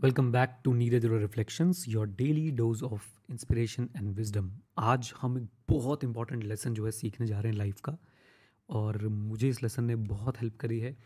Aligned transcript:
Welcome 0.00 0.30
back 0.32 0.50
to 0.64 0.72
Neeraj 0.72 1.04
reflections 1.04 1.84
your 1.88 2.06
daily 2.08 2.50
dose 2.50 2.82
of 2.82 3.08
inspiration 3.30 3.88
and 3.96 4.08
wisdom 4.16 4.50
आज 4.78 5.12
हम 5.20 5.36
एक 5.38 5.48
बहुत 5.68 6.04
इंपॉर्टेंट 6.04 6.44
लेसन 6.44 6.74
जो 6.74 6.84
है 6.84 6.90
सीखने 6.90 7.26
जा 7.26 7.40
रहे 7.40 7.52
हैं 7.52 7.58
लाइफ 7.58 7.80
का, 7.80 7.96
और 8.68 9.06
मुझे 9.08 9.48
इस 9.48 9.62
लेसन 9.62 9.84
ने 9.84 9.96
बहुत 9.96 10.40
हेल्प 10.40 10.56
करी 10.56 10.78
है। 10.80 10.96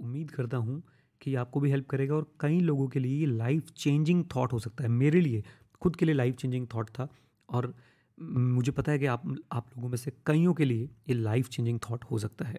उम्मीद 0.00 0.30
करता 0.30 0.56
हूँ 0.56 0.82
कि 1.20 1.34
आपको 1.34 1.60
भी 1.60 1.70
हेल्प 1.70 1.86
करेगा, 1.86 2.14
और 2.14 2.30
कई 2.40 2.60
लोगों 2.60 2.88
के 2.88 3.00
लिए 3.00 3.18
ये 3.20 3.26
लाइफ 3.26 3.70
चेंजिंग 3.76 4.24
थाट 4.26 4.52
हो 4.52 4.58
सकता 4.58 4.84
है। 4.84 4.90
मेरे 4.90 5.20
लिए, 5.20 5.42
खुद 5.82 5.96
के 5.96 6.04
लिए 6.04 6.14
लाइफ 6.14 6.36
चेंजिंग 6.36 6.66
थाट 6.66 6.90
था, 6.90 7.08
और 7.48 7.74
मुझे 8.18 8.72
पता 8.72 8.92
है 8.92 8.98
कि 8.98 9.06
आप 9.06 9.22
आप 9.52 9.76
लोगों 9.76 9.88
में 9.88 9.96
से 9.96 10.12
कईयों 10.26 10.54
के 10.54 10.64
लिए 10.64 10.88
ये 11.08 11.14
लाइफ 11.14 11.48
चेंजिंग 11.48 11.80
थाट 11.80 12.04
हो 12.04 12.18
सकता 12.18 12.44
है। 12.44 12.58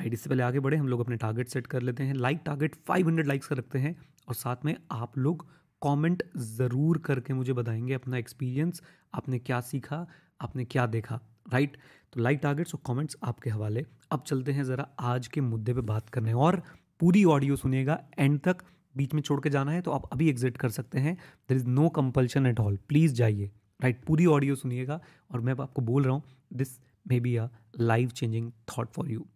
आइडिया 0.00 0.22
से 0.22 0.30
पहले 0.30 0.42
आगे 0.42 0.60
बढ़े, 0.60 0.76
हम 0.76 0.88
लोग 0.88 1.00
अपने 1.00 1.16
टारगेट 1.16 1.48
सेट 1.48 1.66
कर 1.66 1.82
लेते 1.82 2.02
हैं। 2.02 2.14
लाइक 2.14 2.42
टारगेट 2.46 2.74
500 2.86 3.26
लाइक्स 3.26 3.46
का 3.46 3.56
रखते 3.56 3.78
हैं। 3.78 3.96
और 4.28 4.34
साथ 4.34 4.64
में 4.64 4.76
आप 4.92 5.18
लोग 5.18 5.46
कमेंट 5.82 6.22
ज़रूर 6.38 6.98
करके 7.06 7.34
मुझे 7.34 7.52
बताएँगे 7.52 7.94
अपना 7.94 8.18
एक्सपीरियंस 8.18 8.82
आपने 9.14 9.38
क्या 9.38 9.60
सीखा, 9.62 10.06
आपने 10.40 10.64
क्या 10.66 10.86
देखा 10.88 11.20
राइट 11.52 11.76
तो 12.12 12.20
लाइक 12.20 12.40
टारगेट्स 12.42 12.74
और 12.74 12.80
कमेंट्स 12.86 13.16
आपके 13.22 13.50
हवाले। 13.50 13.84
अब 14.12 14.22
चलते 14.26 14.52
हैं 14.52 14.64
ज़रा 14.64 14.86
आज 15.00 15.26
के 15.26 15.40
मुद्दे 15.40 15.74
पे 15.74 15.80
बात 15.82 16.08
करने 16.10 16.32
और 16.34 16.62
पूरी 17.00 17.24
ऑडियो 17.26 17.56
सुनिएगा। 17.56 17.98
एंड 18.18 18.40
तक 18.40 18.62
बीच 18.94 19.14
में 19.14 19.20
छोड़ 19.22 19.40
के 19.40 19.50
जाना 19.50 19.72
है 19.72 19.80
तो 19.82 19.90
आप 19.90 20.08
अभी 20.12 20.28
एग्जिट 20.28 20.56
कर 20.56 20.68
सकते 20.70 20.98
हैं। 20.98 21.14
There 21.48 21.56
is 21.58 21.66
no 21.66 21.88
compulsion 21.90 22.46
at 22.46 22.60
all 22.60 22.78
please 22.88 23.14
जाइए 23.14 23.50
राइट 23.80 24.04
पूरी 24.06 24.26
ऑडियो 24.28 24.54
सुनिएगा 24.54 25.00
और 25.30 25.40
मैं 25.40 25.54
आपको 25.62 25.82
बोल 25.82 26.04
रहा 26.04 26.14
हूँ 26.14 26.22
this 26.52 26.78
may 27.06 27.18
be 27.20 27.36
a 27.36 27.48
life 27.80 28.12
changing 28.12 28.50
thought 28.70 28.92
for 28.92 29.10
you 29.10 29.26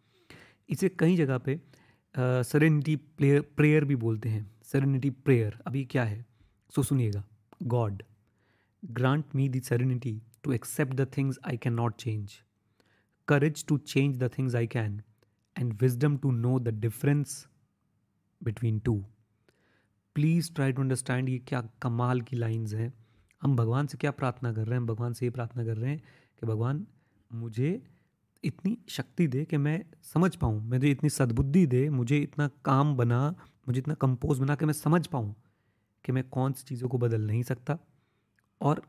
इसे 0.69 0.89
कई 0.99 1.17
जगह 1.17 1.39
पे 1.39 1.61
सरेनिटी 2.15 2.95
प्रेयर 3.19 3.85
भी 3.85 3.97
बोलते 3.97 4.29
हैं। 4.29 4.51
सरेनिटी 4.73 5.11
प्रेयर 5.11 5.59
अभी 5.67 5.85
क्या 5.85 6.05
है? 6.05 6.25
सो 6.71 6.83
सुनिएगा. 6.83 7.23
God 7.63 8.03
grant 8.85 9.25
me 9.35 9.49
the 9.49 9.63
serenity 9.63 10.23
to 10.45 10.53
accept 10.53 10.95
the 10.95 11.07
things 11.17 11.39
I 11.47 11.57
can 11.57 11.73
not 11.73 11.97
change 11.97 12.33
courage 13.29 13.65
to 13.67 13.79
change 13.79 14.17
the 14.19 14.31
things 14.39 14.55
I 14.55 14.67
can 14.67 15.01
and 15.57 15.73
wisdom 15.73 16.17
to 16.17 16.31
know 16.31 16.59
the 16.59 16.69
difference 16.69 17.47
between 18.43 18.79
two 18.79 19.05
please 20.15 20.53
try 20.55 20.73
to 20.73 20.83
understand 20.83 21.29
ये 21.29 21.39
क्या 21.39 21.61
कमाल 21.83 22.21
की 22.21 22.37
lines 22.37 22.75
हैं. 22.75 22.93
हम 23.43 23.57
भगवान 23.57 23.87
से 23.87 23.99
क्या 23.99 24.11
प्रार्थना 24.11 24.53
कर 24.53 24.61
रहे 24.61 24.71
हैं? 24.71 24.81
हम 24.81 24.87
भगवान 24.87 25.13
से 25.13 25.27
ये 25.27 25.31
प्रार्थना 25.31 25.65
कर 25.65 25.77
रहे 25.77 25.91
हैं 25.91 26.03
कि 26.41 26.47
भगवान, 26.47 26.87
मुझे 27.35 27.83
इतनी 28.45 28.79
शक्ति 28.89 29.27
दे 29.27 29.45
कि 29.45 29.57
मैं 29.57 29.85
समझ 30.03 30.37
पाऊँ, 30.37 30.61
मुझे 30.69 30.91
इतनी 30.91 31.11
सद्बुद्धि 31.11 31.67
दे, 31.67 31.89
मुझे 31.91 32.19
इतना 32.19 32.49
काम 32.65 32.97
बना, 32.97 33.35
मुझे 33.69 33.79
इतना 33.79 33.95
कंपोज 33.95 34.39
बना 34.39 34.55
कि 34.55 34.65
मैं 34.65 34.73
समझ 34.73 35.07
पाऊँ 35.07 35.35
कि 36.05 36.13
मैं 36.13 36.25
कौन 36.29 36.53
सी 36.53 36.65
चीज़ों 36.65 36.89
को 36.89 36.99
बदल 36.99 37.21
नहीं 37.21 37.43
सकता 37.43 37.79
और 38.61 38.83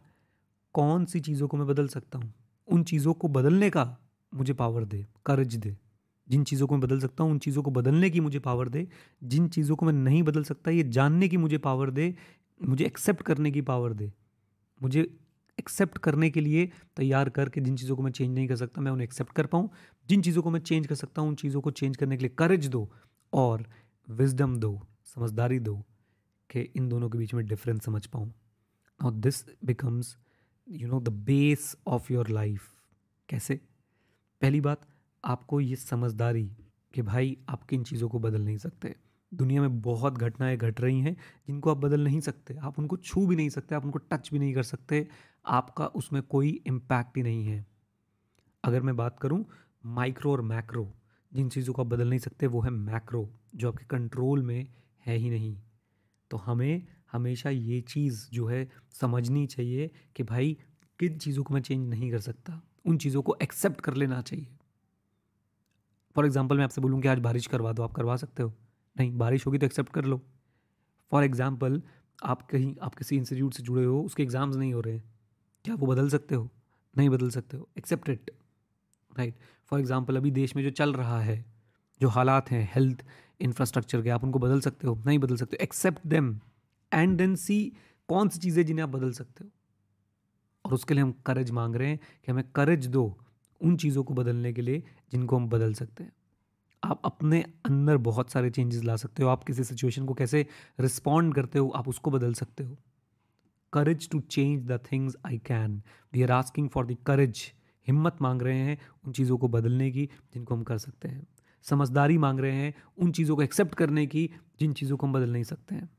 कौन 0.74 1.06
सी 1.06 1.20
चीज़ों 1.20 1.48
को 1.48 1.58
मैं 1.58 1.68
बदल 1.68 1.88
सकता 1.88 2.20
हूँ। 2.20 2.34
उन 2.68 2.84
चीज़ों 2.84 3.14
को 3.14 3.28
बदलने 3.28 3.70
का 3.70 3.98
मुझे 4.34 4.54
पावर 4.54 4.86
दे 4.86 5.06
कर्ज 5.26 5.56
दे। 5.56 5.78
जिन 6.30 6.44
चीज़ों 6.44 6.68
को 6.68 6.76
मैं 6.76 6.82
बदल 6.82 7.00
सकता 7.00 7.24
हूँ, 7.24 7.32
उन 7.32 7.40
चीज़ों 7.40 7.64
को 7.64 7.72
बदलने 7.72 8.10
की 8.10 8.20
मुझे 8.20 8.40
पावर 8.40 8.70
दे। 8.70 8.88
जिन 9.24 9.48
चीज़ों 9.48 9.76
को 9.76 9.86
मैं 9.86 9.94
नहीं 9.94 10.24
बदल 10.24 10.44
सकता, 10.44 10.72
ये 10.72 10.84
जानने 10.84 11.28
की 11.28 11.38
मुझे 11.38 11.58
पावर 11.58 11.90
दे, 11.90 12.16
मुझे 12.64 12.86
एक्सेप्ट 12.86 13.22
करने 13.22 13.52
की 13.52 13.62
पावर 13.62 13.94
दे। 13.94 14.12
मुझे 14.82 15.20
एक्सेप्ट 15.60 15.98
करने 15.98 16.30
के 16.30 16.42
लिए 16.42 16.70
तैयार 16.98 17.30
करके 17.30 17.62
जिन 17.62 17.76
चीज़ों 17.76 17.96
को 17.96 18.02
मैं 18.02 18.12
चेंज 18.12 18.34
नहीं 18.36 18.48
कर 18.48 18.56
सकता, 18.56 18.82
मैं 18.82 18.92
उन्हें 18.92 19.04
एक्सेप्ट 19.04 19.34
कर 19.34 19.46
पाऊँ। 19.46 19.70
जिन 20.10 20.22
चीज़ों 20.22 20.42
को 20.42 20.50
मैं 20.50 20.60
चेंज 20.60 20.88
कर 20.88 20.96
सकता 20.96 21.22
हूँ, 21.22 21.30
उन 21.30 21.36
चीज़ों 21.36 21.62
को 21.62 21.72
चेंज 21.72 21.98
करने 21.98 22.18
के 22.18 22.24
लिए 22.24 22.36
करेज 22.38 22.68
दो 22.68 22.92
और 23.34 23.66
विजडम 24.10 24.58
दो, 24.58 24.88
समझदारी 25.06 25.60
दो 25.60 25.76
कि 26.50 26.62
इन 26.62 26.90
दोनों 26.90 27.10
के 27.10 27.18
बीच 27.18 27.34
में 27.34 27.46
डिफरेंस 27.46 27.86
समझ 27.86 28.06
पाऊँ। 28.06 28.34
और 29.00 29.14
this 29.14 29.44
becomes 29.66 30.18
you 30.68 30.88
know 30.88 31.00
the 31.00 31.10
base 31.10 31.76
of 31.88 32.14
your 32.14 32.30
life 32.30 32.62
कैसे? 33.30 33.56
पहली 34.42 34.62
बात, 34.62 34.88
आपको 35.26 35.60
ये 35.62 35.76
समझदारी 35.76 36.52
कि 36.94 37.02
भाई 37.02 37.38
आप 37.50 37.64
किन 37.64 37.84
चीज़ों 37.84 38.10
को 38.10 38.20
बदल 38.20 38.42
नहीं 38.42 38.58
सकते। 38.58 38.96
दुनिया 39.34 39.62
में 39.62 39.82
बहुत 39.82 40.14
घटनाएँ 40.14 40.58
घट 40.58 40.82
रही 40.82 41.00
हैं 41.02 41.14
जिनको 41.48 41.72
आप 41.72 41.78
बदल 41.78 42.04
नहीं 42.04 42.20
सकते। 42.20 42.56
आप 42.56 42.80
उनको 42.80 42.98
छू 42.98 43.28
भी 43.28 43.36
नहीं 43.36 43.50
सकते, 43.50 43.76
आप 43.76 43.86
उनको 43.86 44.00
टच 44.00 44.30
भी 44.34 44.40
नहीं 44.40 44.54
कर 44.54 44.64
सकते। 44.64 45.08
आपका 45.46 45.86
उसमें 45.86 46.24
कोई 46.24 46.50
इम्पैक्ट 46.68 47.18
ही 47.18 47.24
नहीं 47.24 47.46
है। 47.46 47.66
अगर 48.64 48.82
मैं 48.82 48.96
बात 48.98 49.20
करूँ 49.20 49.46
माइक्रो 49.86 50.32
और 50.32 50.42
मैक्रो 50.42 50.94
जिन 51.34 51.50
चीज़ों 51.50 51.74
को 51.74 51.82
आप 51.82 51.88
बदल 51.88 52.10
नहीं 52.10 52.20
सकते, 52.20 52.48
वो 52.48 52.62
है 52.62 52.70
मैक्रो 52.70 53.30
जो 53.56 53.68
आपके 53.68 53.86
कंट्रोल 53.86 54.44
में 54.44 54.68
है 55.06 55.16
ही 55.16 55.30
नहीं। 55.30 55.58
तो 56.32 56.38
हमें 56.38 56.88
हमेशा 57.12 57.50
ये 57.50 57.82
चीज़ 57.82 58.30
जो 58.32 58.46
है 58.46 58.70
समझनी 58.92 59.48
चाहिए 59.48 59.92
कि 60.16 60.24
भाई, 60.24 60.58
किन 61.00 61.18
चीज़ों 61.18 61.44
को 61.44 61.54
मैं 61.54 61.62
चेंज 61.62 61.90
नहीं 61.90 62.12
कर 62.12 62.20
सकता? 62.20 62.62
उन 62.86 62.98
चीज़ों 62.98 63.22
को 63.22 63.38
एक्सेप्ट 63.42 63.82
कर 63.82 63.94
लेना 63.94 64.22
चाहिए। 64.22 64.48
फॉर 66.16 66.26
एग्ज़ाम्पल 66.26 66.58
मैं 66.58 66.64
आपसे 66.64 66.82
बोलूँ 66.82 67.02
कि 67.02 67.08
आज 67.08 67.20
बारिश 67.20 67.48
करवा 67.48 67.74
दो, 67.74 67.84
आप 67.84 67.94
करवा 67.94 68.16
सकते 68.16 68.44
हो। 68.44 68.54
नहीं, 68.96 69.18
बारिश 69.18 69.46
होगी 69.48 69.58
तो 69.58 69.66
एक्सेप्ट 69.66 69.94
कर 69.94 70.06
लो। 70.06 70.22
फॉर 71.12 71.24
एग्ज़ाम्पल 71.24 71.82
आप 72.20 72.42
कहीं, 72.42 72.76
आप 72.82 72.96
किसी 72.96 73.16
इंस्टीट्यूट 73.18 73.54
से 73.54 73.64
जुड़े 73.64 73.84
हो, 73.86 74.02
उसके 74.02 74.24
एग्ज़ाम्स 74.24 74.56
नहीं 74.56 74.74
हो 74.74 74.82
रहे 74.82 74.94
हैं, 74.94 75.04
क्या 75.66 75.76
वो 75.76 75.88
बदल 75.88 76.10
सकते 76.10 76.36
हो? 76.36 76.50
नहीं 76.96 77.10
बदल 77.10 77.30
सकते 77.30 77.58
हो। 77.58 77.68
Accept 77.78 78.10
it 78.10 78.32
right 79.12 79.36
for 79.72 79.80
example 79.80 80.18
अभी 80.18 80.32
देश 80.32 80.56
में 80.56 80.64
जो 80.64 80.70
चल 80.72 80.94
रहा 80.94 81.20
है, 81.22 81.44
जो 82.02 82.08
हालात 82.10 82.52
हैं 82.52 82.70
हेल्थ 82.74 83.04
इंफ्रास्ट्रक्चर 83.42 84.02
के, 84.02 84.10
आप 84.10 84.24
उनको 84.24 84.40
बदल 84.40 84.62
सकते 84.62 84.88
हो, 84.88 85.02
नहीं 85.06 85.20
बदल 85.20 85.36
सकते 85.36 85.58
हो। 85.58 85.64
Accept 85.64 86.08
them 86.08 86.40
and 86.92 87.18
then 87.18 87.36
see 87.38 87.62
कौन 88.10 88.30
सी 88.30 88.40
चीज़ें 88.40 88.66
जिन्हें 88.66 88.84
आप 88.84 88.90
बदल 88.90 89.12
सकते 89.14 89.44
हो। 89.44 89.50
और 90.66 90.74
उसके 90.74 90.94
लिए 90.94 91.04
हम 91.04 91.12
करेज 91.26 91.52
मांग 91.52 91.76
रहे 91.76 91.90
हैं 91.90 91.98
कि 91.98 92.32
हमें 92.32 92.44
करेज 92.56 92.88
दो 92.88 93.04
उन 93.62 93.76
चीज़ों 93.78 94.04
को 94.04 94.14
बदलने 94.14 94.54
के 94.54 94.62
लिए 94.62 94.84
जिनको 95.12 95.36
हम 95.36 95.48
बदल 95.50 95.74
सकते 95.74 96.04
हैं। 96.04 96.12
आप 96.90 97.02
अपने 97.06 97.42
अंदर 97.66 97.98
बहुत 98.04 98.32
सारे 98.32 98.50
चेंजेस 98.50 98.84
ला 98.84 98.96
सकते 98.96 99.24
हो। 99.24 99.30
आप 99.30 99.44
किसी 99.44 99.64
सिचुएशन 99.64 100.06
को 100.06 100.14
कैसे 100.14 100.46
रिस्पॉन्ड 100.80 101.34
करते 101.36 101.60
हो, 101.60 101.70
आप 101.70 101.88
उसको 101.88 102.12
बदल 102.12 102.34
सकते 102.34 102.64
हो। 102.64 102.78
Courage 103.74 104.10
to 104.10 104.20
change 104.20 104.66
the 104.68 104.80
things 104.92 105.16
I 105.26 105.38
can 105.46 105.82
we 106.14 106.24
are 106.24 106.32
asking 106.32 106.70
for 106.70 106.86
the 106.86 106.98
courage 107.08 107.52
हिम्मत 107.88 108.18
मांग 108.22 108.42
रहे 108.42 108.60
हैं 108.60 108.78
उन 109.06 109.12
चीज़ों 109.12 109.38
को 109.38 109.48
बदलने 109.48 109.92
की 109.92 110.06
जिनको 110.34 110.56
हम 110.56 110.64
कर 110.64 110.78
सकते 110.78 111.08
हैं। 111.08 111.28
समझदारी 111.66 112.18
मांग 112.18 112.40
रहे 112.40 112.52
हैं 112.52 112.74
उन 112.98 113.12
चीज़ों 113.12 113.36
को 113.36 113.42
एक्सेप्ट 113.42 113.76
करने 113.76 114.06
की 114.08 114.30
जिन 114.60 114.74
चीज़ों 114.74 114.98
को 114.98 115.08
हम 115.08 115.14
बदल 115.14 115.32
नहीं 115.32 115.44
सकते 115.44 115.76
हैं। 115.76 115.90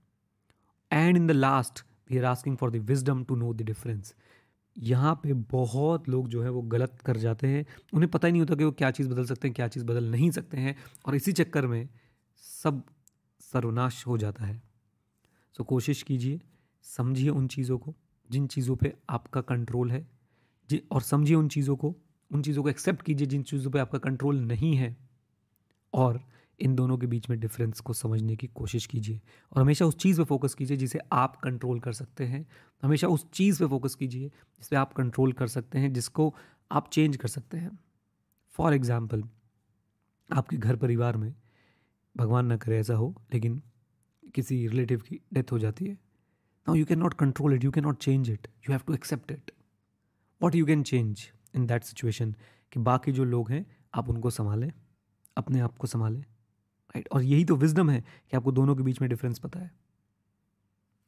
And 0.90 1.16
in 1.16 1.26
the 1.26 1.30
last 1.30 1.84
we 2.10 2.18
are 2.18 2.24
asking 2.24 2.56
for 2.56 2.70
the 2.70 2.76
wisdom 2.84 3.24
to 3.24 3.36
know 3.36 3.52
the 3.54 3.62
difference 3.62 4.14
यहाँ 4.80 5.14
पे 5.14 5.32
बहुत 5.32 6.08
लोग 6.08 6.28
जो 6.28 6.42
है 6.42 6.50
वो 6.50 6.62
गलत 6.62 6.98
कर 7.06 7.16
जाते 7.16 7.46
हैं। 7.46 7.66
उन्हें 7.94 8.10
पता 8.10 8.28
ही 8.28 8.32
नहीं 8.32 8.42
होता 8.42 8.54
कि 8.54 8.64
वो 8.64 8.72
क्या 8.72 8.90
चीज़ 8.90 9.08
बदल 9.08 9.24
सकते 9.24 9.48
हैं, 9.48 9.54
क्या 9.54 9.68
चीज़ 9.68 9.84
बदल 9.84 10.04
नहीं 10.04 10.30
सकते 10.30 10.56
हैं 10.56 10.76
और 11.06 11.14
इसी 11.14 11.32
चक्कर 11.32 11.66
में 11.66 11.88
सब 12.36 12.82
सर्वनाश 13.40 14.06
हो 14.06 14.18
जाता 14.18 14.44
है। 14.44 14.62
सो 15.56 15.64
कोशिश 15.64 16.02
कीजिए, 16.02 16.40
समझिए 16.82 17.28
उन 17.28 17.48
चीज़ों 17.48 17.78
को 17.78 17.94
जिन 18.30 18.46
चीज़ों 18.46 18.76
पे 18.76 18.92
आपका 19.10 19.40
कंट्रोल 19.40 19.90
है। 19.90 20.08
जी, 20.70 20.82
और 20.92 21.02
समझिए 21.02 21.36
उन 21.36 21.48
चीज़ों 21.48 21.76
को, 21.76 21.96
उन 22.32 22.42
चीज़ों 22.42 22.62
को 22.62 22.68
एक्सेप्ट 22.68 23.02
कीजिए 23.02 23.26
जिन 23.26 23.42
चीज़ों 23.42 23.70
पे 23.70 23.78
आपका 23.78 23.98
कंट्रोल 23.98 24.40
नहीं 24.40 24.76
है। 24.76 24.96
और 25.94 26.29
इन 26.60 26.74
दोनों 26.74 26.96
के 26.98 27.06
बीच 27.06 27.28
में 27.30 27.38
डिफरेंस 27.40 27.80
को 27.80 27.92
समझने 27.92 28.36
की 28.36 28.46
कोशिश 28.46 28.86
कीजिए 28.86 29.20
और 29.52 29.62
हमेशा 29.62 29.86
उस 29.86 29.96
चीज़ 29.96 30.18
पे 30.18 30.24
फोकस 30.24 30.54
कीजिए 30.54 30.76
जिसे 30.76 30.98
आप 31.12 31.36
कंट्रोल 31.36 31.80
कर 31.80 31.92
सकते 31.92 32.24
हैं। 32.24 32.46
हमेशा 32.82 33.08
उस 33.08 33.26
चीज़ 33.32 33.58
पे 33.58 33.66
फोकस 33.66 33.94
कीजिए 33.94 34.28
जिस 34.28 34.68
पे 34.68 34.76
आप 34.76 34.92
कंट्रोल 34.92 35.32
कर 35.32 35.46
सकते 35.46 35.78
हैं, 35.78 35.92
जिसको 35.92 36.34
आप 36.70 36.90
चेंज 36.92 37.16
कर 37.16 37.28
सकते 37.28 37.58
हैं। 37.58 37.78
फॉर 38.54 38.74
एग्ज़ाम्पल 38.74 39.24
आपके 40.30 40.56
घर 40.56 40.76
परिवार 40.76 41.16
में 41.16 41.34
भगवान 42.14 42.52
न 42.52 42.56
करे 42.56 42.78
ऐसा 42.78 42.94
हो, 42.94 43.14
लेकिन 43.32 43.60
किसी 44.34 44.66
रिलेटिव 44.68 45.00
की 45.00 45.20
डेथ 45.34 45.52
हो 45.52 45.58
जाती 45.58 45.84
है। 45.84 45.92
Now 45.94 46.74
you 46.74 46.84
can 46.84 46.98
not 46.98 47.14
control 47.14 47.54
it 47.54 47.64
you 47.64 47.70
can 47.70 47.84
not 47.84 47.98
change 47.98 48.30
it 48.30 48.48
you 48.58 48.72
have 48.72 48.80
to 48.86 48.94
accept 48.94 49.32
it 49.32 49.50
what 50.40 50.54
you 50.54 50.66
can 50.66 50.82
change 50.82 51.26
in 51.56 51.66
that 51.66 51.84
situation 51.84 52.34
कि 52.72 52.80
बाकी 52.80 53.12
जो 53.12 53.24
लोग 53.24 53.50
हैं, 53.50 53.64
आप 53.94 54.08
उनको 54.08 54.30
संभालें, 54.30 54.70
अपने 55.36 55.60
आप 55.60 55.76
को 55.78 55.86
संभालें। 55.86 56.24
राइट 56.90 57.08
और 57.12 57.22
यही 57.22 57.44
तो 57.44 57.56
विजडम 57.56 57.90
है 57.90 58.00
कि 58.00 58.36
आपको 58.36 58.52
दोनों 58.52 58.76
के 58.76 58.82
बीच 58.82 59.00
में 59.00 59.08
डिफरेंस 59.10 59.38
पता 59.38 59.60
है। 59.60 59.70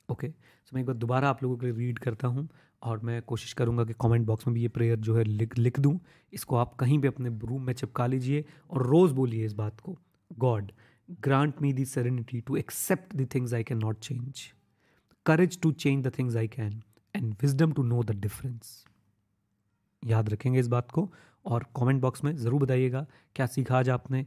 ओके 0.09 0.29
सो 0.29 0.75
मैं 0.75 0.81
एक 0.81 0.87
बार 0.87 0.97
दोबारा 0.97 1.29
आप 1.31 1.43
लोगों 1.43 1.57
के 1.57 1.67
लिए 1.67 1.75
रीड 1.77 1.99
करता 1.99 2.29
हूँ 2.29 2.49
और 2.83 3.01
मैं 3.01 3.21
कोशिश 3.23 3.53
करूँगा 3.53 3.85
कि 3.85 3.95
कमेंट 4.01 4.27
बॉक्स 4.27 4.47
में 4.47 4.55
भी 4.55 4.63
ये 4.63 4.69
प्रेयर 4.69 4.99
जो 4.99 5.17
है 5.17 5.25
लिख 5.25 5.59
लिख 5.59 5.79
दूँ। 5.81 5.99
इसको 6.33 6.57
आप 6.57 6.75
कहीं 6.77 6.99
भी 6.99 7.09
अपने 7.09 7.31
रूम 7.41 7.63
में 7.63 7.73
चिपका 7.75 8.07
लीजिए 8.07 8.45
और 8.71 8.87
रोज़ 8.87 9.13
बोलिए 9.15 9.45
इस 9.47 9.53
बात 9.55 9.81
को। 9.81 9.97
God 10.31 10.73
grant 11.21 11.61
me 11.63 11.73
the 11.73 11.85
serenity 11.85 12.41
to 12.41 12.57
accept 12.57 13.15
the 13.17 13.27
things 13.35 13.55
I 13.55 13.65
can 13.65 13.79
not 13.79 13.99
change 13.99 14.43
courage 15.27 15.61
to 15.61 15.73
change 15.73 16.07
the 16.07 16.13
things 16.19 16.37
I 16.37 16.49
can 16.49 16.83
and 17.15 17.35
wisdom 17.43 17.73
to 17.73 17.83
know 17.83 18.03
the 18.03 18.21
difference 18.21 18.85
याद 20.03 20.29
रखेंगे 20.29 20.61
इस 20.61 20.69
बात 20.69 20.91
को 20.91 21.11
और 21.45 21.67
कमेंट 21.77 22.01
बॉक्स 22.03 22.25
में 22.25 22.35
ज़रूर 22.37 22.63
बताइएगा, 22.63 23.07
क्या 23.37 23.47
सीखा 23.47 23.79
आज 23.79 23.89
आपने 23.91 24.25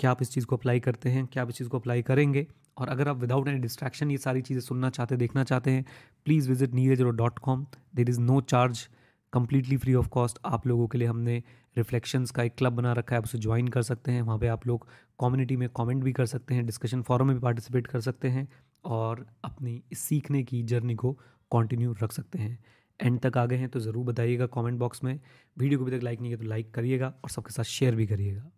क्या 0.00 0.10
आप 0.10 0.22
इस 0.22 0.30
चीज़ 0.30 0.46
को 0.46 0.56
अप्लाई 0.56 0.80
करते 0.80 1.08
हैं? 1.10 1.26
क्या 1.26 1.42
आप 1.42 1.48
इस 1.48 1.56
चीज़ 1.56 1.68
को 1.68 1.78
अप्लाई 1.78 2.02
करेंगे? 2.02 2.46
और 2.76 2.88
अगर 2.88 3.08
आप 3.08 3.16
विदाउट 3.16 3.48
एनी 3.48 3.58
डिस्ट्रैक्शन 3.58 4.10
ये 4.10 4.18
सारी 4.18 4.42
चीज़ें 4.42 4.60
सुनना 4.62 4.90
चाहते 4.90 5.14
हैं 5.14 5.18
देखना 5.18 5.44
चाहते 5.44 5.70
हैं 5.70 5.84
please 6.26 6.48
visit 6.48 6.74
Neeraj 6.74 7.02
dot 7.02 7.38
com 7.38 7.66
there 7.96 8.10
is 8.10 8.20
no 8.20 8.40
charge 8.42 8.88
completely 9.32 9.76
free 9.76 9.94
of 9.94 10.08
cost 10.08 10.38
आप 10.46 10.66
लोगों 10.66 10.86
के 10.88 10.98
लिए 10.98 11.08
हमने 11.08 11.42
रिफ्लेक्शंस 11.76 12.30
का 12.30 12.42
एक 12.42 12.54
क्लब 12.58 12.72
बना 12.72 12.92
रखा 12.92 13.14
है, 13.14 13.18
आप 13.18 13.24
उसे 13.24 13.38
ज्वाइन 13.38 13.68
कर 13.68 13.82
सकते 13.82 14.12
हैं। 14.12 14.22
वहाँ 14.22 14.38
पे 14.38 14.46
आप 14.48 14.66
लोग 14.66 14.86
कम्युनिटी 15.20 15.56
में 15.56 15.68
कमेंट 15.76 16.02
भी 16.04 16.12
कर 16.12 16.26
सकते 16.26 16.54
हैं 16.54 16.64
डिस्कशन 16.66 17.02
फॉरम 17.02 17.26
में 17.26 17.34
भी 17.36 17.42
पार्टिसिपेट 17.42 17.86
कर 17.86 18.00
सकते 18.00 18.28
हैं 18.28 18.48
और 18.86 19.26
अपनी 19.44 19.82
इस 19.92 19.98
सीखने 20.00 20.42
की 20.42 20.62
जर्नी 20.64 20.94
को 20.94 21.12
कंटिन्यू 21.50 21.94
रख 22.02 22.12
सकते 22.12 22.38
हैं। 22.38 22.58
एंड 23.00 23.18
तक 23.20 23.36
आ 23.38 23.44
गए 23.46 23.56
हैं 23.56 23.68
तो 23.68 23.80
ज़रूर 23.80 24.04
बताइएगा 24.04 24.46
कमेंट 24.54 24.78
बॉक्स 24.78 25.04
में। 25.04 25.18
वीडियो 25.56 25.78
को 25.78 25.84
अभी 25.84 25.96
तक 25.96 26.04
लाइक 26.04 26.20
नहीं 26.20 26.30
किया 26.30 26.42
तो 26.42 26.48
लाइक 26.48 26.72
करिएगा 26.74 27.14
और 27.24 27.30
सबके 27.30 27.52
साथ 27.52 27.64
शेयर 27.72 27.94
भी 27.94 28.06
करिएगा। 28.06 28.50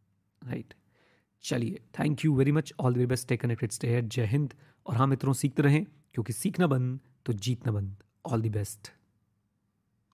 राइट 0.42 0.74
चलिए 1.42 1.80
thank 1.98 2.24
you 2.24 2.34
very 2.34 2.52
much 2.52 2.72
all 2.80 2.94
the 2.94 3.08
best 3.08 3.22
stay 3.22 3.36
connected 3.36 3.72
stay 3.72 4.02
जय 4.02 4.26
हिंद 4.26 4.54
और 4.86 4.96
हाँ 4.96 5.06
मित्रों, 5.06 5.32
सीखते 5.32 5.62
रहें, 5.62 5.84
क्योंकि 6.14 6.32
सीखना 6.32 6.66
बंद 6.66 7.00
तो 7.26 7.32
जीतना 7.32 7.72
बंद. 7.72 7.96
All 8.26 8.42
the 8.42 8.46
best 8.46 8.92